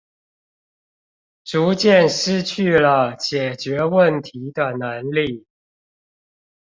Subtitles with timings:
[1.43, 5.45] 逐漸失去了解決問題的能力